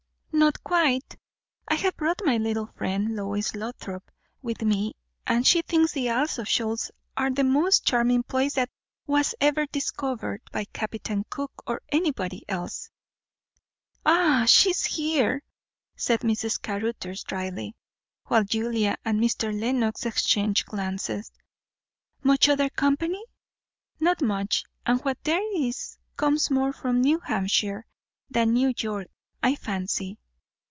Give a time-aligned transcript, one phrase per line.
[0.33, 1.17] "Not quite.
[1.67, 4.09] I have brought my little friend, Lois Lothrop,
[4.41, 4.95] with me;
[5.27, 6.89] and she thinks the Isles of Shoals
[7.35, 8.71] the most charming place that
[9.05, 12.89] was ever discovered, by Captain Cook or anybody else."
[14.03, 15.43] "Ah, she is here!"
[15.95, 16.59] said Mrs.
[16.59, 17.75] Caruthers dryly;
[18.25, 19.53] while Julia and Mr.
[19.57, 21.31] Lenox exchanged glances.
[22.23, 23.23] "Much other company?"
[23.99, 27.85] "Not much; and what there is comes more from New Hampshire
[28.31, 29.07] than New York,
[29.43, 30.17] I fancy."